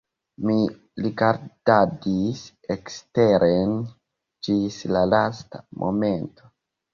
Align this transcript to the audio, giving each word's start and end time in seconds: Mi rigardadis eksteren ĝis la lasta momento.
Mi 0.49 0.53
rigardadis 1.05 2.41
eksteren 2.77 3.77
ĝis 4.49 4.79
la 4.97 5.05
lasta 5.13 5.63
momento. 5.85 6.51